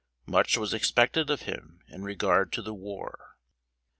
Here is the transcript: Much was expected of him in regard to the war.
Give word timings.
Much 0.25 0.57
was 0.57 0.73
expected 0.73 1.29
of 1.29 1.43
him 1.43 1.79
in 1.87 2.01
regard 2.01 2.51
to 2.51 2.63
the 2.63 2.73
war. 2.73 3.37